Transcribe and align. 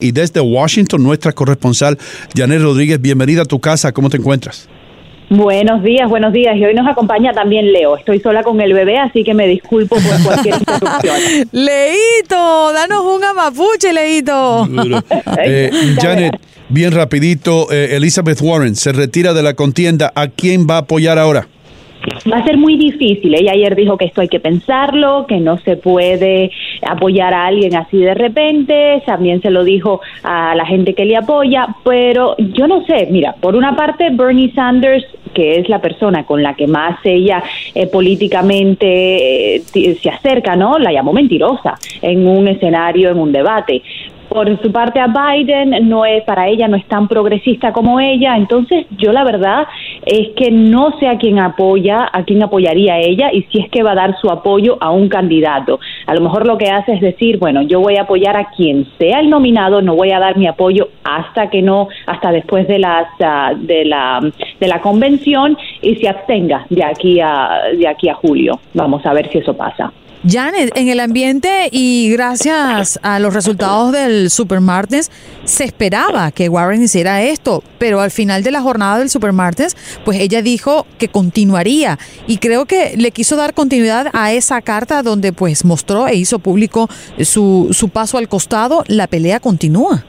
Y 0.00 0.12
desde 0.12 0.38
Washington, 0.38 1.02
nuestra 1.02 1.32
corresponsal, 1.32 1.98
Janet 2.32 2.62
Rodríguez, 2.62 3.00
bienvenida 3.00 3.42
a 3.42 3.44
tu 3.44 3.58
casa. 3.58 3.90
¿Cómo 3.90 4.08
te 4.08 4.16
encuentras? 4.16 4.68
Buenos 5.28 5.82
días, 5.82 6.08
buenos 6.08 6.32
días. 6.32 6.56
Y 6.56 6.64
hoy 6.64 6.72
nos 6.72 6.86
acompaña 6.86 7.32
también 7.32 7.72
Leo. 7.72 7.96
Estoy 7.96 8.20
sola 8.20 8.44
con 8.44 8.60
el 8.60 8.74
bebé, 8.74 8.96
así 8.96 9.24
que 9.24 9.34
me 9.34 9.48
disculpo 9.48 9.96
por 9.96 10.22
cualquier 10.22 10.54
interrupción. 10.60 11.48
Leito, 11.50 12.72
danos 12.72 13.06
un 13.06 13.24
amapuche, 13.24 13.92
Leito. 13.92 14.68
Eh, 15.44 15.96
Janet, 16.00 16.40
bien 16.68 16.92
rapidito, 16.92 17.66
eh, 17.72 17.96
Elizabeth 17.96 18.40
Warren 18.40 18.76
se 18.76 18.92
retira 18.92 19.34
de 19.34 19.42
la 19.42 19.54
contienda. 19.54 20.12
¿A 20.14 20.28
quién 20.28 20.68
va 20.70 20.76
a 20.76 20.78
apoyar 20.78 21.18
ahora? 21.18 21.48
Va 22.30 22.38
a 22.38 22.44
ser 22.44 22.58
muy 22.58 22.76
difícil. 22.76 23.34
Ella 23.34 23.52
ayer 23.52 23.74
dijo 23.74 23.96
que 23.96 24.06
esto 24.06 24.20
hay 24.20 24.28
que 24.28 24.40
pensarlo, 24.40 25.26
que 25.26 25.38
no 25.38 25.58
se 25.58 25.76
puede 25.76 26.50
apoyar 26.82 27.32
a 27.32 27.46
alguien 27.46 27.76
así 27.76 27.98
de 27.98 28.14
repente. 28.14 29.02
También 29.06 29.40
se 29.40 29.50
lo 29.50 29.64
dijo 29.64 30.00
a 30.22 30.54
la 30.54 30.66
gente 30.66 30.94
que 30.94 31.04
le 31.04 31.16
apoya, 31.16 31.68
pero 31.84 32.36
yo 32.38 32.66
no 32.66 32.84
sé. 32.84 33.08
Mira, 33.10 33.34
por 33.40 33.56
una 33.56 33.76
parte, 33.76 34.10
Bernie 34.10 34.52
Sanders, 34.52 35.04
que 35.32 35.60
es 35.60 35.68
la 35.68 35.80
persona 35.80 36.24
con 36.24 36.42
la 36.42 36.54
que 36.54 36.66
más 36.66 36.98
ella 37.04 37.42
eh, 37.74 37.86
políticamente 37.86 39.56
eh, 39.56 39.62
se 40.02 40.10
acerca, 40.10 40.56
¿no? 40.56 40.78
La 40.78 40.92
llamó 40.92 41.12
mentirosa 41.12 41.74
en 42.02 42.26
un 42.26 42.48
escenario, 42.48 43.10
en 43.10 43.18
un 43.18 43.32
debate 43.32 43.82
por 44.38 44.62
su 44.62 44.70
parte 44.70 45.00
a 45.00 45.08
Biden 45.08 45.88
no 45.88 46.04
es 46.04 46.22
para 46.22 46.46
ella 46.46 46.68
no 46.68 46.76
es 46.76 46.86
tan 46.86 47.08
progresista 47.08 47.72
como 47.72 47.98
ella 47.98 48.36
entonces 48.36 48.86
yo 48.96 49.10
la 49.10 49.24
verdad 49.24 49.66
es 50.06 50.28
que 50.36 50.52
no 50.52 50.96
sé 51.00 51.08
a 51.08 51.18
quién 51.18 51.40
apoya 51.40 52.08
a 52.12 52.22
quién 52.22 52.40
apoyaría 52.40 52.98
ella 52.98 53.32
y 53.32 53.42
si 53.50 53.58
es 53.58 53.68
que 53.68 53.82
va 53.82 53.92
a 53.92 53.94
dar 53.96 54.16
su 54.20 54.30
apoyo 54.30 54.78
a 54.80 54.92
un 54.92 55.08
candidato. 55.08 55.80
A 56.06 56.14
lo 56.14 56.20
mejor 56.20 56.46
lo 56.46 56.56
que 56.56 56.70
hace 56.70 56.92
es 56.92 57.00
decir 57.00 57.38
bueno 57.40 57.62
yo 57.62 57.80
voy 57.80 57.96
a 57.96 58.02
apoyar 58.02 58.36
a 58.36 58.50
quien 58.50 58.86
sea 58.96 59.18
el 59.18 59.28
nominado 59.28 59.82
no 59.82 59.96
voy 59.96 60.12
a 60.12 60.20
dar 60.20 60.36
mi 60.36 60.46
apoyo 60.46 60.90
hasta 61.02 61.50
que 61.50 61.60
no 61.60 61.88
hasta 62.06 62.30
después 62.30 62.68
de 62.68 62.78
las 62.78 63.08
ah, 63.20 63.54
de 63.56 63.86
la 63.86 64.20
de 64.60 64.68
la 64.68 64.80
convención 64.80 65.58
y 65.82 65.96
se 65.96 66.08
abstenga 66.08 66.64
de 66.70 66.84
aquí 66.84 67.18
a 67.18 67.62
de 67.76 67.88
aquí 67.88 68.08
a 68.08 68.14
julio. 68.14 68.60
Vamos 68.72 69.04
a 69.04 69.12
ver 69.12 69.28
si 69.30 69.38
eso 69.38 69.56
pasa 69.56 69.92
Janet, 70.26 70.72
en 70.74 70.88
el 70.88 71.00
ambiente 71.00 71.68
y 71.70 72.10
gracias 72.10 72.98
a 73.02 73.18
los 73.18 73.34
resultados 73.34 73.92
del 73.92 74.30
Supermartes, 74.30 75.10
se 75.44 75.64
esperaba 75.64 76.32
que 76.32 76.48
Warren 76.48 76.82
hiciera 76.82 77.22
esto, 77.22 77.62
pero 77.78 78.00
al 78.00 78.10
final 78.10 78.42
de 78.42 78.50
la 78.50 78.60
jornada 78.60 78.98
del 78.98 79.10
Supermartes, 79.10 79.76
pues 80.04 80.20
ella 80.20 80.42
dijo 80.42 80.86
que 80.98 81.08
continuaría 81.08 81.98
y 82.26 82.38
creo 82.38 82.66
que 82.66 82.96
le 82.96 83.12
quiso 83.12 83.36
dar 83.36 83.54
continuidad 83.54 84.08
a 84.12 84.32
esa 84.32 84.60
carta 84.60 85.02
donde 85.02 85.32
pues 85.32 85.64
mostró 85.64 86.08
e 86.08 86.16
hizo 86.16 86.40
público 86.40 86.88
su, 87.22 87.68
su 87.70 87.88
paso 87.88 88.18
al 88.18 88.28
costado. 88.28 88.84
La 88.88 89.06
pelea 89.06 89.38
continúa. 89.40 90.04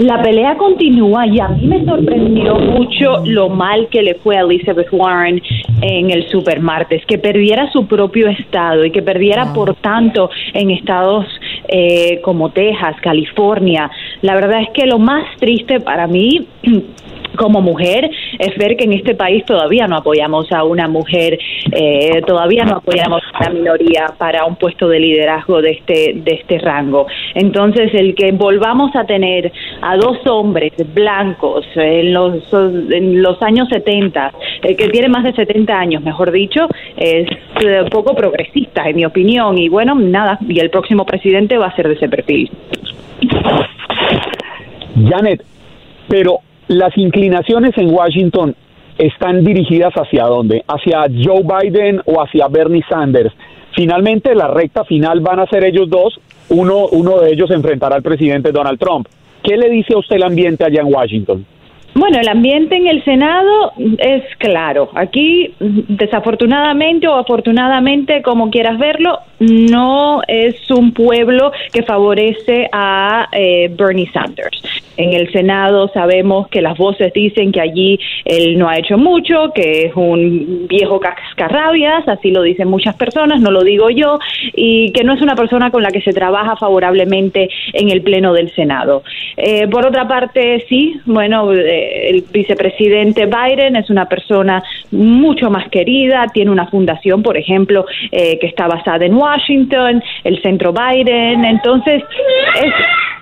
La 0.00 0.22
pelea 0.22 0.56
continúa 0.56 1.26
y 1.26 1.40
a 1.40 1.48
mí 1.48 1.66
me 1.66 1.84
sorprendió 1.84 2.54
mucho 2.54 3.22
lo 3.26 3.50
mal 3.50 3.86
que 3.90 4.00
le 4.00 4.14
fue 4.14 4.34
a 4.38 4.40
Elizabeth 4.40 4.88
Warren 4.90 5.42
en 5.82 6.10
el 6.10 6.26
supermartes, 6.30 7.04
que 7.04 7.18
perdiera 7.18 7.70
su 7.70 7.86
propio 7.86 8.28
estado 8.28 8.86
y 8.86 8.92
que 8.92 9.02
perdiera 9.02 9.52
por 9.52 9.74
tanto 9.74 10.30
en 10.54 10.70
estados 10.70 11.26
eh, 11.68 12.18
como 12.22 12.48
Texas, 12.48 12.96
California. 13.02 13.90
La 14.22 14.36
verdad 14.36 14.62
es 14.62 14.70
que 14.70 14.86
lo 14.86 14.98
más 14.98 15.24
triste 15.38 15.80
para 15.80 16.06
mí 16.06 16.46
como 17.36 17.60
mujer 17.60 18.10
es 18.38 18.56
ver 18.56 18.76
que 18.76 18.84
en 18.84 18.92
este 18.92 19.14
país 19.14 19.44
todavía 19.44 19.86
no 19.86 19.96
apoyamos 19.96 20.50
a 20.52 20.64
una 20.64 20.88
mujer, 20.88 21.38
eh, 21.72 22.22
todavía 22.26 22.64
no 22.64 22.76
apoyamos 22.76 23.22
a 23.32 23.38
una 23.38 23.50
minoría 23.50 24.06
para 24.18 24.44
un 24.44 24.56
puesto 24.56 24.88
de 24.88 24.98
liderazgo 24.98 25.62
de 25.62 25.70
este, 25.70 26.12
de 26.16 26.32
este 26.32 26.58
rango. 26.58 27.06
Entonces, 27.34 27.92
el 27.94 28.14
que 28.14 28.32
volvamos 28.32 28.94
a 28.96 29.04
tener 29.04 29.52
a 29.80 29.89
dos 29.96 30.18
hombres 30.26 30.72
blancos 30.94 31.66
en 31.74 32.12
los, 32.12 32.42
en 32.52 33.22
los 33.22 33.40
años 33.42 33.68
70, 33.68 34.32
el 34.62 34.76
que 34.76 34.88
tiene 34.88 35.08
más 35.08 35.24
de 35.24 35.32
70 35.32 35.72
años, 35.72 36.02
mejor 36.02 36.30
dicho, 36.30 36.66
es 36.96 37.28
eh, 37.64 37.84
poco 37.90 38.14
progresista, 38.14 38.88
en 38.88 38.96
mi 38.96 39.04
opinión. 39.04 39.58
Y 39.58 39.68
bueno, 39.68 39.94
nada, 39.94 40.38
y 40.48 40.58
el 40.60 40.70
próximo 40.70 41.04
presidente 41.04 41.56
va 41.58 41.66
a 41.66 41.76
ser 41.76 41.88
de 41.88 41.94
ese 41.94 42.08
perfil. 42.08 42.50
Janet, 45.08 45.44
pero 46.08 46.38
las 46.68 46.96
inclinaciones 46.96 47.76
en 47.78 47.92
Washington 47.92 48.54
están 48.98 49.44
dirigidas 49.44 49.92
hacia 49.94 50.24
dónde? 50.24 50.62
¿Hacia 50.68 51.06
Joe 51.22 51.42
Biden 51.42 52.02
o 52.04 52.20
hacia 52.22 52.48
Bernie 52.48 52.84
Sanders? 52.88 53.32
Finalmente, 53.74 54.34
la 54.34 54.48
recta 54.48 54.84
final 54.84 55.20
van 55.20 55.40
a 55.40 55.46
ser 55.46 55.64
ellos 55.64 55.88
dos. 55.88 56.20
Uno, 56.50 56.86
uno 56.88 57.18
de 57.18 57.32
ellos 57.32 57.50
enfrentará 57.50 57.96
al 57.96 58.02
presidente 58.02 58.52
Donald 58.52 58.78
Trump. 58.78 59.06
¿Qué 59.42 59.56
le 59.56 59.70
dice 59.70 59.94
a 59.94 59.98
usted 59.98 60.16
el 60.16 60.22
ambiente 60.24 60.64
allá 60.64 60.82
en 60.82 60.92
Washington? 60.92 61.46
Bueno, 61.94 62.18
el 62.20 62.28
ambiente 62.28 62.76
en 62.76 62.86
el 62.86 63.04
Senado 63.04 63.72
es 63.98 64.22
claro. 64.38 64.90
Aquí, 64.94 65.54
desafortunadamente 65.58 67.08
o 67.08 67.14
afortunadamente, 67.14 68.22
como 68.22 68.50
quieras 68.50 68.78
verlo, 68.78 69.18
no 69.40 70.20
es 70.28 70.70
un 70.70 70.92
pueblo 70.92 71.50
que 71.72 71.82
favorece 71.82 72.68
a 72.72 73.28
eh, 73.32 73.70
Bernie 73.76 74.10
Sanders. 74.12 74.62
En 74.96 75.14
el 75.14 75.32
Senado 75.32 75.88
sabemos 75.94 76.48
que 76.48 76.60
las 76.60 76.76
voces 76.76 77.10
dicen 77.14 77.52
que 77.52 77.60
allí 77.60 77.98
él 78.26 78.58
no 78.58 78.68
ha 78.68 78.76
hecho 78.76 78.98
mucho, 78.98 79.50
que 79.54 79.86
es 79.86 79.96
un 79.96 80.66
viejo 80.68 81.00
cascarrabias, 81.00 82.06
así 82.06 82.30
lo 82.30 82.42
dicen 82.42 82.68
muchas 82.68 82.96
personas, 82.96 83.40
no 83.40 83.50
lo 83.50 83.62
digo 83.62 83.88
yo, 83.88 84.18
y 84.54 84.92
que 84.92 85.02
no 85.02 85.14
es 85.14 85.22
una 85.22 85.34
persona 85.34 85.70
con 85.70 85.82
la 85.82 85.90
que 85.90 86.02
se 86.02 86.12
trabaja 86.12 86.54
favorablemente 86.56 87.48
en 87.72 87.90
el 87.90 88.02
Pleno 88.02 88.34
del 88.34 88.50
Senado. 88.54 89.02
Eh, 89.38 89.66
por 89.68 89.86
otra 89.86 90.06
parte, 90.06 90.66
sí, 90.68 91.00
bueno, 91.06 91.50
eh, 91.54 91.79
el 92.10 92.24
vicepresidente 92.32 93.26
Biden 93.26 93.76
es 93.76 93.90
una 93.90 94.06
persona 94.06 94.62
mucho 94.90 95.50
más 95.50 95.68
querida, 95.68 96.26
tiene 96.32 96.50
una 96.50 96.66
fundación, 96.66 97.22
por 97.22 97.36
ejemplo, 97.36 97.86
que 98.10 98.38
está 98.42 98.66
basada 98.66 99.04
en 99.04 99.14
Washington, 99.14 100.02
el 100.24 100.40
centro 100.42 100.72
Biden, 100.72 101.44
entonces 101.44 102.02
es 102.62 102.72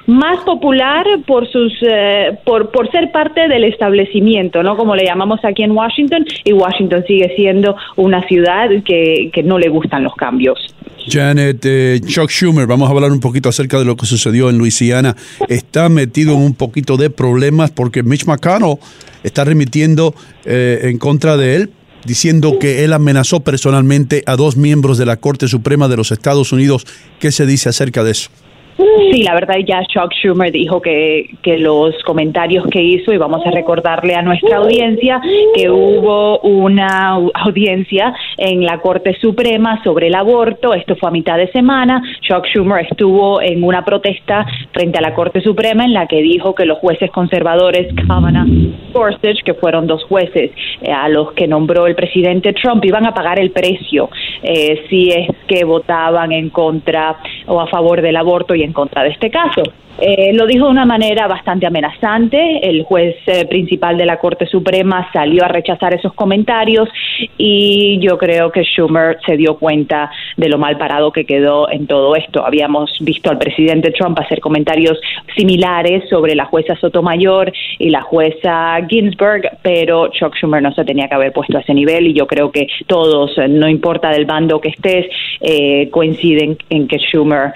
más 0.09 0.39
popular 0.39 1.05
por 1.27 1.47
sus 1.49 1.71
eh, 1.83 2.39
por, 2.45 2.71
por 2.71 2.91
ser 2.91 3.13
parte 3.13 3.47
del 3.47 3.65
establecimiento, 3.65 4.63
¿no? 4.63 4.75
Como 4.75 4.97
le 4.97 5.05
llamamos 5.05 5.45
aquí 5.45 5.63
en 5.63 5.73
Washington 5.73 6.25
y 6.45 6.55
Washington 6.55 7.05
sigue 7.07 7.35
siendo 7.37 7.77
una 7.97 8.27
ciudad 8.27 8.71
que, 8.87 9.31
que 9.31 9.43
no 9.43 9.59
le 9.59 9.69
gustan 9.69 10.05
los 10.05 10.15
cambios. 10.15 10.75
Janet, 11.06 11.60
eh, 11.64 12.00
Chuck 12.04 12.31
Schumer, 12.31 12.66
vamos 12.66 12.88
a 12.88 12.92
hablar 12.92 13.12
un 13.12 13.20
poquito 13.20 13.48
acerca 13.48 13.78
de 13.78 13.84
lo 13.84 13.97
que 13.97 14.06
sucedió 14.06 14.50
en 14.50 14.59
Luisiana. 14.59 15.16
Está 15.48 15.88
metido 15.88 16.34
en 16.34 16.41
un 16.41 16.54
poquito 16.54 16.97
de 16.97 17.10
problemas 17.10 17.70
porque 17.70 18.03
Mitch 18.03 18.26
McConnell 18.26 18.78
está 19.22 19.44
remitiendo 19.44 20.14
eh, 20.44 20.81
en 20.84 20.98
contra 20.98 21.36
de 21.36 21.56
él 21.56 21.72
diciendo 22.04 22.59
que 22.59 22.84
él 22.84 22.92
amenazó 22.92 23.41
personalmente 23.41 24.22
a 24.26 24.36
dos 24.36 24.56
miembros 24.56 24.98
de 24.98 25.06
la 25.06 25.16
Corte 25.16 25.48
Suprema 25.48 25.88
de 25.88 25.97
los 25.97 26.12
Estados 26.12 26.53
Unidos. 26.53 26.86
¿Qué 27.19 27.32
se 27.32 27.47
dice 27.47 27.69
acerca 27.69 28.04
de 28.04 28.12
eso? 28.12 28.30
Sí, 28.78 29.22
la 29.25 29.34
verdad 29.34 29.56
ya 29.66 29.83
Chuck 29.87 30.12
Schumer 30.12 30.53
dijo 30.53 30.81
que, 30.81 31.31
que 31.43 31.59
los 31.59 32.00
comentarios 32.05 32.65
que 32.69 32.81
hizo, 32.81 33.12
y 33.12 33.16
vamos 33.16 33.44
a 33.44 33.50
recordarle 33.50 34.15
a 34.15 34.22
nuestra 34.22 34.59
audiencia 34.59 35.21
que 35.55 35.69
hubo 35.69 36.39
una 36.41 37.19
audiencia 37.34 38.15
en 38.37 38.65
la 38.65 38.78
Corte 38.78 39.16
Suprema 39.21 39.83
sobre 39.83 40.06
el 40.06 40.15
aborto, 40.15 40.75
esto 40.75 40.94
fue 40.94 41.09
a 41.09 41.12
mitad 41.12 41.39
de 41.39 41.50
semana, 41.50 42.00
Chuck 42.21 42.47
Schumer 42.47 42.87
estuvo 42.89 43.43
en 43.43 43.65
una 43.65 43.84
protesta 43.84 44.47
frente 44.72 44.99
a 44.99 45.03
la 45.03 45.12
Corte 45.12 45.41
Suprema 45.41 45.84
en 45.84 45.93
la 45.93 46.06
que 46.06 46.22
dijo 46.22 46.55
que 46.55 46.65
los 46.65 46.78
jueces 46.78 47.10
conservadores, 47.10 47.93
Kavanaugh 48.06 48.47
Gorsuch, 48.93 49.43
que 49.45 49.55
fueron 49.55 49.89
dos 49.89 50.05
jueces 50.05 50.53
eh, 50.83 50.93
a 50.93 51.09
los 51.09 51.33
que 51.33 51.49
nombró 51.49 51.87
el 51.87 51.97
presidente 51.97 52.53
Trump, 52.53 52.84
iban 52.84 53.06
a 53.06 53.15
pagar 53.15 53.41
el 53.41 53.50
precio 53.50 54.09
eh, 54.43 54.84
si 54.89 55.10
es 55.10 55.28
que 55.49 55.65
votaban 55.65 56.31
en 56.31 56.50
contra 56.50 57.16
o 57.47 57.60
a 57.60 57.66
favor 57.66 58.03
del 58.03 58.16
aborto 58.16 58.55
y 58.55 58.68
contra 58.73 59.03
de 59.03 59.11
este 59.11 59.31
caso. 59.31 59.62
Eh, 60.00 60.32
lo 60.32 60.47
dijo 60.47 60.66
de 60.66 60.70
una 60.70 60.84
manera 60.84 61.26
bastante 61.26 61.66
amenazante. 61.66 62.60
El 62.68 62.84
juez 62.84 63.16
eh, 63.27 63.47
principal 63.47 63.97
de 63.97 64.06
la 64.06 64.18
Corte 64.18 64.47
Suprema 64.47 65.10
salió 65.12 65.45
a 65.45 65.48
rechazar 65.48 65.92
esos 65.92 66.15
comentarios 66.15 66.89
y 67.36 67.98
yo 68.00 68.16
creo 68.16 68.53
que 68.53 68.62
Schumer 68.62 69.18
se 69.27 69.36
dio 69.36 69.56
cuenta 69.59 70.09
de 70.36 70.48
lo 70.48 70.56
mal 70.56 70.78
parado 70.78 71.10
que 71.10 71.24
quedó 71.24 71.68
en 71.68 71.89
todo 71.89 72.15
esto. 72.15 72.47
Habíamos 72.47 72.97
visto 73.00 73.28
al 73.28 73.39
presidente 73.39 73.91
Trump 73.91 74.18
hacer 74.21 74.39
comentarios 74.41 75.00
similares 75.36 76.09
sobre 76.09 76.36
la 76.36 76.44
jueza 76.44 76.77
Sotomayor 76.77 77.53
y 77.80 77.91
la 77.91 78.03
jueza 78.03 78.78
Ginsburg, 78.89 79.51
pero 79.62 80.09
Chuck 80.12 80.36
Schumer 80.36 80.62
no 80.62 80.72
se 80.74 80.84
tenía 80.84 81.09
que 81.09 81.16
haber 81.16 81.33
puesto 81.33 81.59
a 81.59 81.60
ese 81.60 81.74
nivel 81.74 82.06
y 82.06 82.12
yo 82.12 82.28
creo 82.28 82.53
que 82.53 82.68
todos, 82.86 83.36
no 83.48 83.68
importa 83.68 84.10
del 84.10 84.27
bando 84.27 84.60
que 84.60 84.68
estés, 84.68 85.06
eh, 85.41 85.89
coinciden 85.91 86.56
en 86.71 86.86
que 86.86 86.98
Schumer 86.98 87.53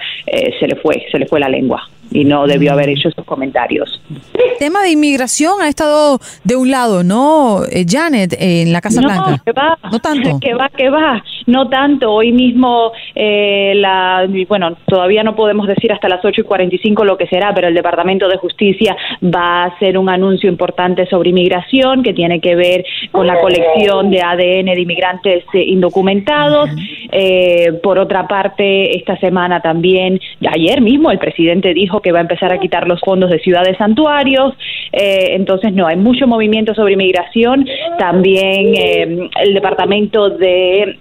se 0.59 0.67
le 0.67 0.75
fue, 0.75 1.05
se 1.09 1.19
le 1.19 1.25
fue 1.25 1.39
la 1.39 1.47
lengua 1.47 1.87
y 2.13 2.23
no 2.23 2.45
debió 2.47 2.71
haber 2.71 2.89
hecho 2.89 3.09
esos 3.09 3.25
comentarios. 3.25 4.01
El 4.33 4.57
tema 4.59 4.81
de 4.83 4.91
inmigración 4.91 5.61
ha 5.61 5.67
estado 5.67 6.19
de 6.43 6.55
un 6.55 6.71
lado, 6.71 7.03
¿no, 7.03 7.63
eh, 7.69 7.85
Janet, 7.87 8.35
en 8.39 8.71
la 8.71 8.81
Casa 8.81 9.01
no, 9.01 9.07
Blanca? 9.07 9.41
Que 9.43 9.51
va, 9.51 9.77
no 9.91 9.99
tanto. 9.99 10.39
Que 10.43 10.53
va, 10.53 10.69
que 10.69 10.89
va. 10.89 11.23
no 11.47 11.69
tanto. 11.69 12.11
Hoy 12.11 12.31
mismo, 12.31 12.91
eh, 13.15 13.73
la, 13.75 14.27
bueno, 14.47 14.75
todavía 14.85 15.23
no 15.23 15.35
podemos 15.35 15.67
decir 15.67 15.91
hasta 15.91 16.09
las 16.09 16.23
8 16.23 16.41
y 16.41 16.43
45 16.43 17.03
lo 17.05 17.17
que 17.17 17.27
será, 17.27 17.53
pero 17.53 17.67
el 17.67 17.73
Departamento 17.73 18.27
de 18.27 18.37
Justicia 18.37 18.95
va 19.23 19.63
a 19.63 19.65
hacer 19.65 19.97
un 19.97 20.09
anuncio 20.09 20.49
importante 20.49 21.07
sobre 21.07 21.29
inmigración 21.29 22.03
que 22.03 22.13
tiene 22.13 22.39
que 22.39 22.55
ver 22.55 22.85
con 23.11 23.25
la 23.25 23.39
colección 23.39 24.09
de 24.09 24.21
ADN 24.21 24.65
de 24.65 24.81
inmigrantes 24.81 25.43
eh, 25.53 25.63
indocumentados. 25.63 26.69
Eh, 27.11 27.73
por 27.81 27.97
otra 27.99 28.27
parte, 28.27 28.97
esta 28.97 29.17
semana 29.17 29.61
también, 29.61 30.19
ayer 30.51 30.81
mismo, 30.81 31.11
el 31.11 31.19
presidente 31.19 31.73
dijo 31.73 32.01
que 32.03 32.11
va 32.11 32.19
a 32.19 32.21
empezar 32.21 32.53
a 32.53 32.59
quitar 32.59 32.87
los 32.87 32.99
fondos 33.01 33.31
de 33.31 33.39
ciudades 33.39 33.77
santuarios. 33.77 34.53
Eh, 34.91 35.29
entonces, 35.31 35.73
no, 35.73 35.87
hay 35.87 35.95
mucho 35.95 36.27
movimiento 36.27 36.75
sobre 36.75 36.93
inmigración. 36.93 37.65
También 37.97 38.75
eh, 38.75 39.29
el 39.41 39.53
Departamento 39.53 40.29
de 40.29 40.99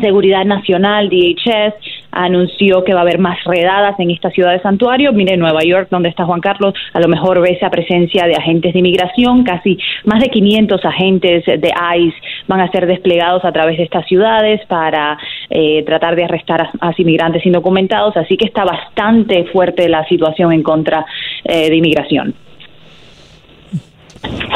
Seguridad 0.00 0.44
Nacional, 0.44 1.08
DHS, 1.08 1.74
anunció 2.10 2.84
que 2.84 2.94
va 2.94 3.00
a 3.00 3.02
haber 3.02 3.18
más 3.18 3.38
redadas 3.44 3.98
en 3.98 4.10
esta 4.10 4.30
ciudad 4.30 4.52
de 4.52 4.60
santuario. 4.60 5.12
Mire, 5.12 5.36
Nueva 5.36 5.60
York, 5.62 5.88
donde 5.90 6.08
está 6.08 6.24
Juan 6.24 6.40
Carlos, 6.40 6.74
a 6.92 7.00
lo 7.00 7.08
mejor 7.08 7.40
ve 7.40 7.50
esa 7.50 7.70
presencia 7.70 8.26
de 8.26 8.34
agentes 8.34 8.72
de 8.72 8.78
inmigración, 8.78 9.44
casi 9.44 9.78
más 10.04 10.20
de 10.20 10.28
500 10.28 10.84
agentes 10.84 11.44
de 11.44 11.72
ICE 11.96 12.16
van 12.46 12.60
a 12.60 12.70
ser 12.70 12.86
desplegados 12.86 13.44
a 13.44 13.52
través 13.52 13.76
de 13.76 13.84
estas 13.84 14.06
ciudades 14.06 14.60
para 14.66 15.18
eh, 15.50 15.82
tratar 15.84 16.16
de 16.16 16.24
arrestar 16.24 16.70
a, 16.80 16.92
inmigrantes 16.98 17.46
indocumentados, 17.46 18.16
así 18.16 18.36
que 18.36 18.46
está 18.46 18.64
bastante 18.64 19.44
fuerte 19.44 19.88
la 19.88 20.04
situación 20.08 20.52
en 20.52 20.62
contra 20.62 21.06
eh, 21.44 21.70
de 21.70 21.76
inmigración. 21.76 22.34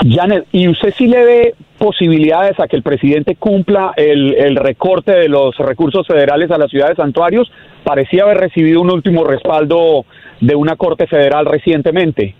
Janet, 0.08 0.46
¿y 0.52 0.68
usted 0.68 0.92
sí 0.96 1.06
le 1.06 1.24
ve 1.24 1.54
posibilidades 1.78 2.58
a 2.60 2.66
que 2.66 2.76
el 2.76 2.82
presidente 2.82 3.36
cumpla 3.36 3.92
el, 3.96 4.34
el, 4.34 4.56
recorte 4.56 5.12
de 5.12 5.28
los 5.28 5.56
recursos 5.58 6.06
federales 6.06 6.50
a 6.50 6.58
la 6.58 6.68
ciudad 6.68 6.88
de 6.88 6.96
santuarios? 6.96 7.50
Parecía 7.84 8.24
haber 8.24 8.38
recibido 8.38 8.80
un 8.80 8.90
último 8.90 9.24
respaldo 9.24 10.04
de 10.40 10.54
una 10.54 10.76
corte 10.76 11.06
federal 11.06 11.46
recientemente. 11.46 12.34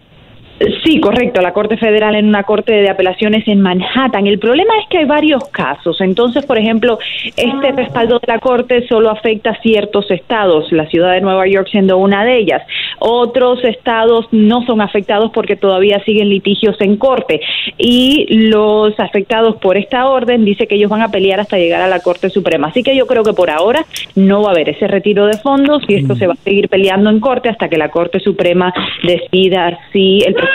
Sí, 0.85 1.01
correcto, 1.01 1.41
la 1.41 1.53
Corte 1.53 1.77
Federal 1.77 2.15
en 2.15 2.29
una 2.29 2.45
Corte 2.45 2.73
de 2.73 2.89
Apelaciones 2.89 3.47
en 3.49 3.61
Manhattan. 3.61 4.27
El 4.27 4.39
problema 4.39 4.73
es 4.81 4.89
que 4.89 4.99
hay 4.99 5.05
varios 5.05 5.45
casos. 5.49 6.01
Entonces, 6.01 6.47
por 6.47 6.59
ejemplo, 6.59 6.99
este 7.37 7.73
respaldo 7.73 8.19
de 8.19 8.27
la 8.27 8.39
Corte 8.39 8.87
solo 8.87 9.11
afecta 9.11 9.51
a 9.51 9.61
ciertos 9.61 10.11
estados, 10.11 10.71
la 10.71 10.87
ciudad 10.87 11.13
de 11.13 11.21
Nueva 11.21 11.47
York 11.49 11.69
siendo 11.71 11.99
una 11.99 12.25
de 12.25 12.39
ellas. 12.39 12.63
Otros 12.99 13.65
estados 13.65 14.27
no 14.31 14.65
son 14.65 14.81
afectados 14.81 15.31
porque 15.33 15.57
todavía 15.57 16.03
siguen 16.05 16.29
litigios 16.29 16.77
en 16.81 16.97
Corte. 16.97 17.41
Y 17.79 18.27
los 18.29 18.99
afectados 19.01 19.57
por 19.57 19.77
esta 19.77 20.07
orden 20.07 20.45
dice 20.45 20.67
que 20.67 20.77
ellos 20.77 20.91
van 20.91 21.03
a 21.03 21.11
pelear 21.11 21.41
hasta 21.41 21.59
llegar 21.59 21.83
a 21.83 21.89
la 21.89 22.01
Corte 22.01 22.31
Suprema. 22.31 22.69
Así 22.69 22.83
que 22.83 22.95
yo 22.95 23.07
creo 23.07 23.25
que 23.25 23.33
por 23.33 23.51
ahora 23.51 23.85
no 24.15 24.43
va 24.43 24.51
a 24.51 24.53
haber 24.53 24.69
ese 24.69 24.87
retiro 24.87 25.27
de 25.27 25.39
fondos 25.39 25.83
y 25.89 25.95
esto 25.95 26.15
se 26.15 26.27
va 26.27 26.35
a 26.35 26.45
seguir 26.45 26.69
peleando 26.69 27.11
en 27.11 27.19
Corte 27.19 27.49
hasta 27.49 27.69
que 27.69 27.77
la 27.77 27.91
Corte 27.91 28.21
Suprema 28.21 28.73
decida 29.03 29.79
si 29.93 30.23
el 30.25 30.35
presidente 30.35 30.52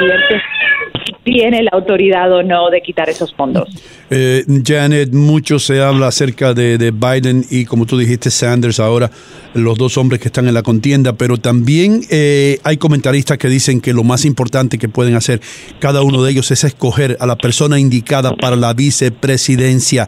tiene 1.23 1.61
la 1.63 1.71
autoridad 1.73 2.31
o 2.31 2.41
no 2.41 2.69
de 2.69 2.81
quitar 2.81 3.09
esos 3.09 3.33
fondos. 3.33 3.69
Eh, 4.09 4.43
Janet, 4.65 5.11
mucho 5.11 5.59
se 5.59 5.81
habla 5.81 6.07
acerca 6.07 6.53
de, 6.53 6.77
de, 6.77 6.91
Biden 6.91 7.45
y 7.49 7.65
como 7.65 7.85
tú 7.85 7.97
dijiste 7.97 8.31
Sanders 8.31 8.79
ahora, 8.79 9.11
los 9.53 9.77
dos 9.77 9.97
hombres 9.97 10.21
que 10.21 10.29
están 10.29 10.47
en 10.47 10.53
la 10.53 10.63
contienda, 10.63 11.13
pero 11.13 11.37
también 11.37 12.01
eh, 12.09 12.59
hay 12.63 12.77
comentaristas 12.77 13.37
que 13.37 13.49
dicen 13.49 13.81
que 13.81 13.91
lo 13.91 14.03
más 14.03 14.23
importante 14.23 14.77
que 14.77 14.87
pueden 14.87 15.15
hacer 15.15 15.41
cada 15.79 16.01
uno 16.01 16.23
de 16.23 16.31
ellos 16.31 16.49
es 16.51 16.63
escoger 16.63 17.17
a 17.19 17.25
la 17.25 17.35
persona 17.35 17.77
indicada 17.77 18.33
para 18.35 18.55
la 18.55 18.73
vicepresidencia. 18.73 20.07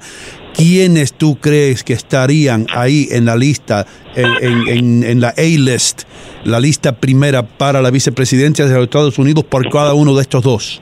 ¿Quiénes 0.56 1.14
tú 1.14 1.38
crees 1.38 1.84
que 1.84 1.94
estarían 1.94 2.68
ahí 2.74 3.08
en 3.12 3.26
la 3.26 3.36
lista, 3.36 3.86
en, 4.16 5.04
en, 5.04 5.22
la 5.22 5.30
A-list, 5.30 6.04
la 6.44 6.60
lista 6.60 6.94
primera 6.94 7.44
para 7.44 7.82
la 7.82 7.92
vicepresidencia 7.92 8.66
de 8.66 8.74
los 8.74 8.84
Estados 8.84 9.18
Unidos 9.20 9.46
por 9.46 9.70
cada 9.70 9.94
uno 9.94 10.16
de 10.16 10.22
estos 10.22 10.44
dos? 10.44 10.82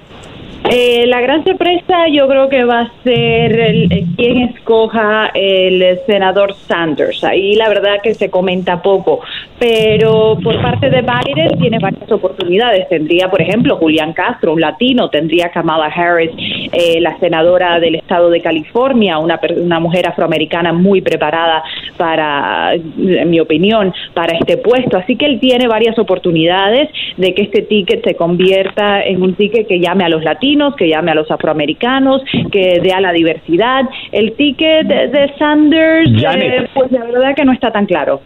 Eh, 0.70 1.06
la 1.08 1.22
gran 1.22 1.46
sorpresa 1.46 2.10
yo 2.12 2.28
creo 2.28 2.50
que 2.50 2.66
va 2.66 2.82
a 2.82 2.92
ser 3.02 3.58
el, 3.58 4.06
quien 4.18 4.50
escoja 4.50 5.32
el 5.34 6.00
senador 6.06 6.56
Sanders. 6.56 7.24
Ahí 7.24 7.56
la 7.56 7.70
verdad 7.70 8.02
que 8.04 8.14
se 8.14 8.30
comenta 8.30 8.82
poco, 8.82 9.22
pero 9.58 10.38
por 10.44 10.62
parte 10.62 10.90
de 10.90 11.02
Biden 11.02 11.58
tiene 11.58 11.80
varias 11.80 12.12
oportunidades. 12.12 12.90
Tendría, 12.90 13.30
por 13.30 13.42
ejemplo, 13.42 13.78
Julián 13.78 14.12
Castro, 14.12 14.54
un 14.54 14.60
latino, 14.60 15.10
tendría 15.10 15.52
Kamala 15.52 15.86
Harris, 15.86 16.32
eh, 16.74 17.00
la 17.00 17.18
senadora 17.20 17.80
del 17.80 17.96
estado 17.96 18.30
de 18.30 18.42
California, 18.42 19.20
una, 19.20 19.40
una 19.56 19.80
mujer 19.80 20.06
afroamericana 20.06 20.74
muy 20.74 21.00
preparada 21.00 21.64
para, 21.96 22.74
en 22.74 23.30
mi 23.30 23.40
opinión, 23.40 23.94
para 24.14 24.38
este 24.38 24.58
puesto. 24.58 24.98
Así 24.98 25.16
que 25.16 25.28
él 25.28 25.40
tiene 25.40 25.66
varias 25.68 25.98
oportunidades 25.98 26.90
de 27.16 27.34
que 27.34 27.44
este 27.44 27.62
ticket 27.62 28.04
se 28.04 28.16
convierta 28.16 29.02
en 29.02 29.22
un 29.22 29.34
ticket 29.36 29.66
que 29.66 29.80
llame 29.80 30.04
a 30.04 30.10
los 30.10 30.24
latinos 30.24 30.57
que 30.76 30.90
llame 30.90 31.12
a 31.12 31.16
los 31.16 31.30
afroamericanos, 31.30 32.22
que 32.52 32.80
dé 32.82 32.92
a 32.92 33.02
la 33.02 33.12
diversidad. 33.12 33.84
El 34.12 34.34
ticket 34.34 34.88
de, 34.88 35.08
de 35.08 35.34
Sanders, 35.38 36.10
eh, 36.10 36.70
pues 36.74 36.92
la 36.92 37.06
verdad 37.06 37.36
que 37.36 37.46
no 37.46 37.52
está 37.52 37.72
tan 37.72 37.86
claro. 37.86 38.22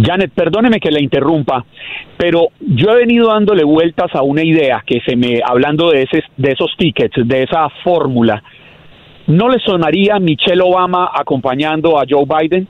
Janet, 0.00 0.32
perdóneme 0.34 0.80
que 0.80 0.90
la 0.90 1.00
interrumpa, 1.00 1.64
pero 2.16 2.48
yo 2.60 2.90
he 2.92 2.96
venido 2.96 3.28
dándole 3.28 3.62
vueltas 3.62 4.14
a 4.14 4.22
una 4.22 4.42
idea 4.42 4.82
que 4.86 5.00
se 5.00 5.16
me, 5.16 5.40
hablando 5.44 5.90
de, 5.90 6.02
ese, 6.02 6.22
de 6.36 6.52
esos 6.52 6.74
tickets, 6.76 7.14
de 7.26 7.42
esa 7.42 7.68
fórmula, 7.84 8.42
¿no 9.26 9.48
le 9.48 9.58
sonaría 9.58 10.18
Michelle 10.18 10.62
Obama 10.62 11.10
acompañando 11.14 11.98
a 11.98 12.04
Joe 12.08 12.24
Biden? 12.24 12.66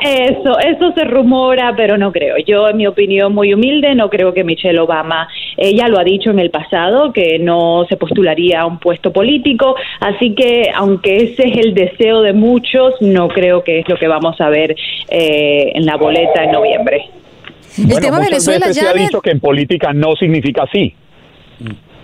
Eso, 0.00 0.58
eso 0.58 0.92
se 0.94 1.04
rumora, 1.04 1.74
pero 1.76 1.96
no 1.96 2.12
creo. 2.12 2.36
Yo, 2.46 2.68
en 2.68 2.76
mi 2.76 2.86
opinión 2.86 3.32
muy 3.34 3.54
humilde, 3.54 3.94
no 3.94 4.10
creo 4.10 4.34
que 4.34 4.44
Michelle 4.44 4.78
Obama, 4.78 5.28
ella 5.56 5.88
lo 5.88 5.98
ha 5.98 6.04
dicho 6.04 6.30
en 6.30 6.38
el 6.38 6.50
pasado, 6.50 7.12
que 7.12 7.38
no 7.38 7.84
se 7.88 7.96
postularía 7.96 8.60
a 8.60 8.66
un 8.66 8.78
puesto 8.78 9.12
político, 9.12 9.74
así 10.00 10.34
que 10.34 10.70
aunque 10.74 11.16
ese 11.16 11.48
es 11.48 11.58
el 11.58 11.74
deseo 11.74 12.22
de 12.22 12.32
muchos, 12.32 12.94
no 13.00 13.28
creo 13.28 13.62
que 13.62 13.80
es 13.80 13.88
lo 13.88 13.96
que 13.96 14.08
vamos 14.08 14.40
a 14.40 14.48
ver 14.48 14.74
eh, 15.08 15.72
en 15.74 15.86
la 15.86 15.96
boleta 15.96 16.44
en 16.44 16.52
noviembre. 16.52 17.04
Bueno, 17.76 17.94
el 17.96 18.00
tema 18.04 18.18
Venezuela 18.20 18.66
veces 18.66 18.82
ya 18.82 18.92
se 18.92 18.98
ha 18.98 19.02
dicho 19.02 19.20
que 19.20 19.30
en 19.30 19.40
política 19.40 19.92
no 19.92 20.14
significa 20.16 20.64
así. 20.64 20.94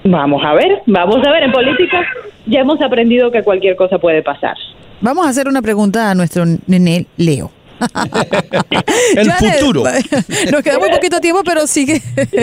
Vamos 0.04 0.42
a 0.44 0.54
ver, 0.54 0.82
vamos 0.86 1.26
a 1.26 1.30
ver, 1.30 1.42
en 1.42 1.52
política 1.52 2.06
ya 2.46 2.60
hemos 2.60 2.80
aprendido 2.80 3.30
que 3.30 3.42
cualquier 3.42 3.76
cosa 3.76 3.98
puede 3.98 4.22
pasar. 4.22 4.56
Vamos 5.00 5.26
a 5.26 5.30
hacer 5.30 5.48
una 5.48 5.62
pregunta 5.62 6.10
a 6.10 6.14
nuestro 6.14 6.44
nene 6.66 7.06
Leo. 7.16 7.50
el 9.16 9.32
futuro. 9.32 9.84
Nos 10.52 10.62
queda 10.62 10.78
muy 10.78 10.90
poquito 10.90 11.20
tiempo, 11.20 11.42
pero 11.44 11.66
sigue, 11.66 12.00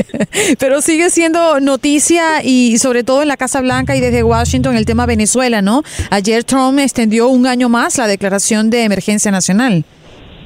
pero 0.60 0.82
sigue 0.82 1.10
siendo 1.10 1.60
noticia 1.60 2.44
y 2.44 2.77
sobre 2.77 3.04
todo 3.04 3.22
en 3.22 3.27
la 3.27 3.38
Casa 3.38 3.62
Blanca 3.62 3.96
y 3.96 4.00
desde 4.00 4.24
Washington 4.24 4.75
el 4.75 4.86
tema 4.86 5.06
Venezuela, 5.06 5.62
¿no? 5.62 5.84
Ayer 6.12 6.44
Trump 6.44 6.80
extendió 6.80 7.27
un 7.27 7.48
año 7.48 7.70
más 7.70 7.98
la 7.98 8.08
declaración 8.08 8.70
de 8.70 8.84
emergencia 8.84 9.32
nacional. 9.32 9.84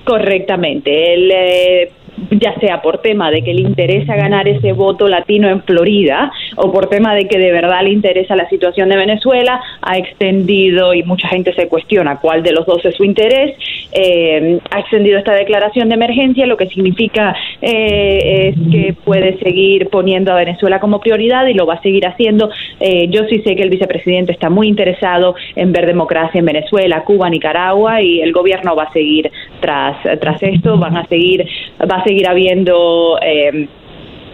Correctamente. 0.05 1.13
El 1.13 1.31
eh, 1.31 1.91
ya 2.31 2.58
sea 2.60 2.81
por 2.81 3.00
tema 3.00 3.31
de 3.31 3.43
que 3.43 3.53
le 3.53 3.62
interesa 3.62 4.15
ganar 4.15 4.48
ese 4.48 4.74
voto 4.74 5.08
latino 5.08 5.50
en 5.50 5.62
Florida 5.63 6.31
o 6.55 6.72
por 6.72 6.88
tema 6.88 7.15
de 7.15 7.27
que 7.27 7.38
de 7.38 7.51
verdad 7.51 7.84
le 7.84 7.91
interesa 7.91 8.36
la 8.36 8.48
situación 8.50 8.89
de 8.89 8.98
Venezuela, 8.98 9.62
ha 9.81 9.98
extendido, 9.98 10.93
y 10.93 11.03
mucha 11.03 11.27
gente 11.27 11.53
se 11.53 11.67
cuestiona 11.67 12.19
cuál 12.19 12.43
de 12.43 12.51
los 12.51 12.65
dos 12.65 12.84
es 12.86 12.96
su 12.96 13.03
interés, 13.03 13.55
eh, 13.91 14.60
ha 14.69 14.79
extendido 14.79 15.17
esta 15.17 15.34
declaración 15.34 15.89
de 15.89 15.96
emergencia, 15.96 16.46
lo 16.46 16.58
que 16.58 16.67
significa 16.67 17.36
eh, 17.62 18.53
es 18.53 18.72
que 18.72 18.93
puede 18.93 19.38
seguir 19.39 19.89
poniendo 19.89 20.31
a 20.31 20.36
Venezuela 20.36 20.79
como 20.79 21.00
prioridad 21.00 21.48
y 21.48 21.53
lo 21.53 21.65
va 21.65 21.75
a 21.75 21.81
seguir 21.81 22.05
haciendo. 22.05 22.50
Eh, 22.79 23.08
yo 23.10 23.24
sí 23.29 23.41
sé 23.43 23.55
que 23.55 23.63
el 23.63 23.69
vicepresidente 23.69 24.31
está 24.31 24.50
muy 24.50 24.67
interesado 24.67 25.36
en 25.55 25.72
ver 25.72 25.86
democracia 25.86 26.39
en 26.39 26.46
Venezuela, 26.46 27.03
Cuba, 27.03 27.29
Nicaragua 27.29 28.01
y 28.01 28.22
el 28.22 28.31
gobierno 28.31 28.75
va 28.75 28.84
a 28.84 28.93
seguir 28.93 29.31
tras, 29.60 29.98
tras 30.19 30.41
esto, 30.43 30.77
van 30.77 30.98
a 30.98 31.05
seguir, 31.08 31.48
va 31.79 31.98
a 31.98 32.03
seguir 32.03 32.27
habiendo 32.27 33.17
eh, 33.22 33.67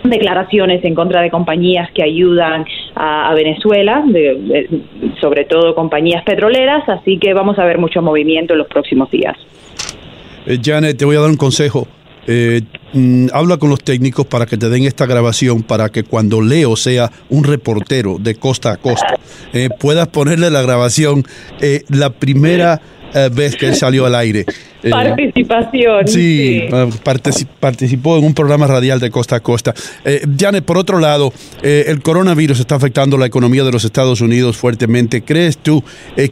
declaraciones 0.09 0.83
en 0.83 0.95
contra 0.95 1.21
de 1.21 1.29
compañías 1.29 1.89
que 1.91 2.03
ayudan 2.03 2.65
a, 2.95 3.33
Venezuela, 3.33 4.03
sobre 5.19 5.45
todo 5.45 5.75
compañías 5.75 6.23
petroleras, 6.23 6.87
así 6.87 7.17
que 7.19 7.33
vamos 7.33 7.59
a 7.59 7.65
ver 7.65 7.77
mucho 7.77 8.01
movimiento 8.01 8.53
en 8.53 8.59
los 8.59 8.67
próximos 8.67 9.11
días. 9.11 9.35
Eh, 10.45 10.59
Janet, 10.63 10.97
te 10.97 11.05
voy 11.05 11.17
a 11.17 11.19
dar 11.19 11.29
un 11.29 11.37
consejo. 11.37 11.87
Eh, 12.27 12.61
mm, 12.93 13.27
habla 13.33 13.57
con 13.57 13.69
los 13.69 13.83
técnicos 13.83 14.25
para 14.25 14.47
que 14.47 14.57
te 14.57 14.69
den 14.69 14.83
esta 14.83 15.05
grabación 15.05 15.61
para 15.61 15.89
que 15.89 16.03
cuando 16.03 16.41
Leo 16.41 16.75
sea 16.75 17.11
un 17.29 17.43
reportero 17.43 18.17
de 18.19 18.33
costa 18.33 18.71
a 18.71 18.77
costa 18.77 19.19
eh, 19.53 19.69
puedas 19.79 20.07
ponerle 20.07 20.49
la 20.49 20.63
grabación 20.63 21.23
eh, 21.61 21.83
la 21.89 22.09
primera 22.09 22.81
vez 23.31 23.55
que 23.55 23.73
salió 23.73 24.05
al 24.05 24.13
aire. 24.13 24.43
Participación. 24.89 26.07
Sí, 26.07 26.63
participó 27.59 28.17
en 28.17 28.25
un 28.25 28.33
programa 28.33 28.67
radial 28.67 28.99
de 28.99 29.09
costa 29.09 29.37
a 29.37 29.39
costa. 29.39 29.73
Janet, 30.37 30.63
por 30.63 30.77
otro 30.77 30.99
lado, 30.99 31.33
el 31.61 32.01
coronavirus 32.01 32.59
está 32.59 32.75
afectando 32.75 33.17
la 33.17 33.25
economía 33.25 33.63
de 33.63 33.71
los 33.71 33.85
Estados 33.85 34.21
Unidos 34.21 34.57
fuertemente. 34.57 35.23
¿Crees 35.23 35.57
tú 35.57 35.83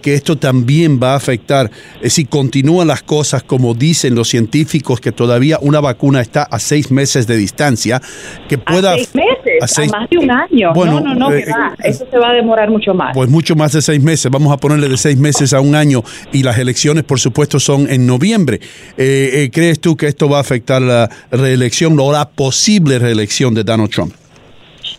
que 0.01 0.13
esto 0.13 0.37
también 0.37 0.99
va 1.01 1.13
a 1.13 1.15
afectar 1.15 1.69
si 2.03 2.25
continúan 2.25 2.87
las 2.87 3.03
cosas 3.03 3.43
como 3.43 3.73
dicen 3.73 4.15
los 4.15 4.29
científicos, 4.29 4.99
que 4.99 5.11
todavía 5.11 5.57
una 5.61 5.79
vacuna 5.79 6.21
está 6.21 6.43
a 6.43 6.59
seis 6.59 6.91
meses 6.91 7.27
de 7.27 7.37
distancia, 7.37 8.01
que 8.47 8.57
pueda... 8.57 8.93
A 8.93 8.97
seis 8.97 9.09
meses, 9.13 9.93
a, 9.93 9.99
más 9.99 10.09
de 10.09 10.17
un 10.17 10.31
año. 10.31 10.73
Bueno, 10.73 10.99
no, 10.99 11.15
no, 11.15 11.29
no, 11.29 11.29
que 11.29 11.45
va. 11.45 11.73
Eso 11.83 12.05
se 12.09 12.17
va 12.17 12.29
a 12.29 12.33
demorar 12.33 12.69
mucho 12.69 12.93
más. 12.93 13.13
Pues 13.13 13.29
mucho 13.29 13.55
más 13.55 13.71
de 13.71 13.81
seis 13.81 14.01
meses. 14.01 14.31
Vamos 14.31 14.51
a 14.51 14.57
ponerle 14.57 14.89
de 14.89 14.97
seis 14.97 15.17
meses 15.17 15.53
a 15.53 15.61
un 15.61 15.75
año 15.75 16.03
y 16.31 16.43
las 16.43 16.57
elecciones, 16.57 17.03
por 17.03 17.19
supuesto, 17.19 17.59
son 17.59 17.89
en 17.89 18.05
noviembre. 18.05 18.42
Eh, 18.51 18.59
eh, 18.97 19.49
¿Crees 19.51 19.79
tú 19.79 19.95
que 19.95 20.07
esto 20.07 20.29
va 20.29 20.37
a 20.37 20.41
afectar 20.41 20.81
la 20.81 21.09
reelección 21.31 21.99
o 21.99 22.11
la 22.11 22.29
posible 22.29 22.99
reelección 22.99 23.53
de 23.53 23.63
Donald 23.63 23.89
Trump? 23.89 24.13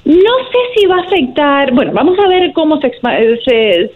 No 0.04 0.12
sé 0.52 0.58
si 0.76 0.86
va 0.86 0.96
a 0.96 1.00
afectar, 1.00 1.72
bueno, 1.72 1.92
vamos 1.94 2.18
a 2.18 2.28
ver 2.28 2.52
cómo 2.52 2.78
se, 2.78 2.92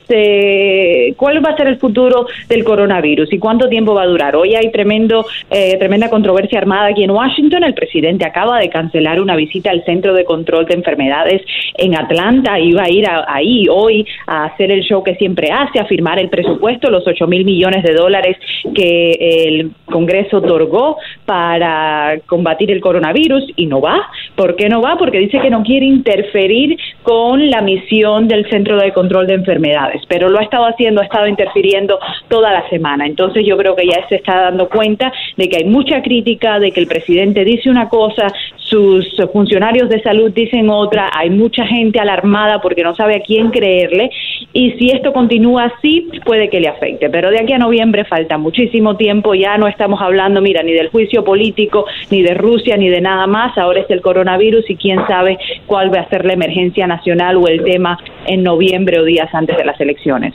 se, 0.08 1.14
cuál 1.18 1.44
va 1.44 1.50
a 1.50 1.56
ser 1.56 1.66
el 1.66 1.76
futuro 1.76 2.26
del 2.48 2.64
coronavirus 2.64 3.30
y 3.30 3.38
cuánto 3.38 3.68
tiempo 3.68 3.92
va 3.92 4.04
a 4.04 4.06
durar. 4.06 4.34
Hoy 4.34 4.54
hay 4.54 4.70
tremendo, 4.70 5.26
eh, 5.50 5.76
tremenda 5.78 6.08
controversia 6.08 6.60
armada 6.60 6.86
aquí 6.86 7.04
en 7.04 7.10
Washington. 7.10 7.62
El 7.62 7.74
presidente 7.74 8.24
acaba 8.24 8.58
de 8.58 8.70
cancelar 8.70 9.20
una 9.20 9.36
visita 9.36 9.70
al 9.70 9.84
Centro 9.84 10.14
de 10.14 10.24
Control 10.24 10.64
de 10.64 10.76
Enfermedades 10.76 11.42
en 11.76 11.94
Atlanta. 11.94 12.58
Iba 12.58 12.84
a 12.84 12.90
ir 12.90 13.04
ahí 13.26 13.66
hoy 13.70 14.06
a 14.26 14.46
hacer 14.46 14.70
el 14.70 14.80
show 14.84 15.02
que 15.02 15.14
siempre 15.16 15.50
hace, 15.52 15.78
a 15.78 15.84
firmar 15.84 16.18
el 16.18 16.30
presupuesto, 16.30 16.90
los 16.90 17.06
8 17.06 17.26
mil 17.26 17.44
millones 17.44 17.82
de 17.82 17.92
dólares 17.92 18.38
que 18.74 19.10
el 19.20 19.72
Congreso 19.84 20.38
otorgó 20.38 20.96
para 21.26 22.18
combatir 22.24 22.70
el 22.70 22.80
coronavirus 22.80 23.44
y 23.56 23.66
no 23.66 23.82
va. 23.82 24.08
¿Por 24.36 24.56
qué 24.56 24.70
no 24.70 24.80
va? 24.80 24.96
Porque 24.96 25.18
dice 25.18 25.38
que 25.40 25.50
no 25.50 25.62
quiere 25.62 25.97
interferir 25.98 26.78
con 27.02 27.50
la 27.50 27.60
misión 27.60 28.28
del 28.28 28.48
Centro 28.48 28.76
de 28.78 28.92
Control 28.92 29.26
de 29.26 29.34
Enfermedades, 29.34 30.02
pero 30.08 30.28
lo 30.28 30.38
ha 30.38 30.42
estado 30.42 30.66
haciendo, 30.66 31.00
ha 31.00 31.04
estado 31.04 31.26
interfiriendo 31.26 31.98
toda 32.28 32.52
la 32.52 32.68
semana. 32.68 33.06
Entonces 33.06 33.44
yo 33.46 33.56
creo 33.56 33.74
que 33.74 33.86
ya 33.86 34.06
se 34.08 34.16
está 34.16 34.42
dando 34.42 34.68
cuenta 34.68 35.12
de 35.36 35.48
que 35.48 35.58
hay 35.58 35.64
mucha 35.64 36.02
crítica, 36.02 36.58
de 36.58 36.70
que 36.70 36.80
el 36.80 36.86
presidente 36.86 37.44
dice 37.44 37.70
una 37.70 37.88
cosa, 37.88 38.28
sus 38.56 39.06
funcionarios 39.32 39.88
de 39.88 40.02
salud 40.02 40.30
dicen 40.32 40.68
otra, 40.70 41.10
hay 41.12 41.30
mucha 41.30 41.66
gente 41.66 41.98
alarmada 41.98 42.60
porque 42.60 42.82
no 42.82 42.94
sabe 42.94 43.16
a 43.16 43.20
quién 43.20 43.50
creerle 43.50 44.10
y 44.52 44.72
si 44.72 44.90
esto 44.90 45.12
continúa 45.12 45.64
así 45.64 46.08
puede 46.24 46.48
que 46.48 46.60
le 46.60 46.68
afecte, 46.68 47.10
pero 47.10 47.30
de 47.30 47.40
aquí 47.40 47.52
a 47.52 47.58
noviembre 47.58 48.04
falta 48.04 48.38
muchísimo 48.38 48.96
tiempo, 48.96 49.34
ya 49.34 49.58
no 49.58 49.68
estamos 49.68 50.00
hablando, 50.00 50.40
mira, 50.40 50.62
ni 50.62 50.72
del 50.72 50.88
juicio 50.88 51.24
político, 51.24 51.86
ni 52.10 52.22
de 52.22 52.34
Rusia, 52.34 52.76
ni 52.76 52.88
de 52.88 53.00
nada 53.00 53.26
más, 53.26 53.56
ahora 53.58 53.80
es 53.80 53.90
el 53.90 54.00
coronavirus 54.00 54.68
y 54.70 54.76
quién 54.76 54.98
sabe 55.06 55.38
cuál 55.66 55.94
va 55.94 56.00
a 56.00 56.08
ser 56.08 56.24
la 56.24 56.34
emergencia 56.34 56.86
nacional 56.86 57.36
o 57.36 57.48
el 57.48 57.64
tema 57.64 57.98
en 58.26 58.42
noviembre 58.42 59.00
o 59.00 59.04
días 59.04 59.28
antes 59.32 59.56
de 59.56 59.64
las 59.64 59.80
elecciones. 59.80 60.34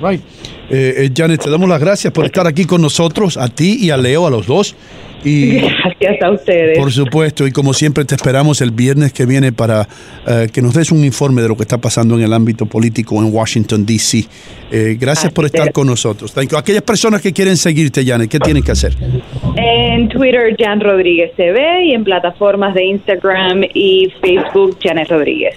Right. 0.00 0.22
Eh, 0.70 0.94
eh, 1.04 1.10
Janet, 1.14 1.42
te 1.42 1.50
damos 1.50 1.68
las 1.68 1.80
gracias 1.80 2.12
por 2.12 2.24
estar 2.24 2.46
aquí 2.46 2.64
con 2.64 2.80
nosotros, 2.80 3.36
a 3.36 3.48
ti 3.48 3.78
y 3.80 3.90
a 3.90 3.96
Leo, 3.96 4.26
a 4.26 4.30
los 4.30 4.46
dos. 4.46 4.76
Y, 5.24 5.58
Gracias 6.00 6.22
a 6.22 6.30
ustedes. 6.30 6.78
Por 6.78 6.90
supuesto, 6.90 7.46
y 7.46 7.52
como 7.52 7.74
siempre 7.74 8.04
te 8.04 8.14
esperamos 8.14 8.60
el 8.62 8.70
viernes 8.70 9.12
que 9.12 9.26
viene 9.26 9.52
para 9.52 9.86
eh, 10.26 10.48
que 10.52 10.62
nos 10.62 10.74
des 10.74 10.90
un 10.92 11.04
informe 11.04 11.42
de 11.42 11.48
lo 11.48 11.56
que 11.56 11.62
está 11.62 11.78
pasando 11.78 12.16
en 12.16 12.22
el 12.22 12.32
ámbito 12.32 12.66
político 12.66 13.16
en 13.18 13.32
Washington, 13.32 13.84
D.C. 13.84 14.24
Eh, 14.72 14.96
gracias 14.98 15.32
por 15.32 15.44
estar 15.44 15.72
con 15.72 15.86
nosotros. 15.86 16.34
Aquellas 16.56 16.82
personas 16.82 17.20
que 17.20 17.32
quieren 17.32 17.56
seguirte, 17.56 18.04
Janet, 18.04 18.30
¿qué 18.30 18.38
tienen 18.38 18.62
que 18.62 18.72
hacer? 18.72 18.94
En 19.56 20.08
Twitter, 20.08 20.56
Jan 20.58 20.80
Rodríguez 20.80 21.32
TV 21.36 21.84
y 21.84 21.92
en 21.92 22.04
plataformas 22.04 22.74
de 22.74 22.84
Instagram 22.84 23.64
y 23.74 24.10
Facebook, 24.22 24.78
Janet 24.82 25.08
Rodríguez. 25.10 25.56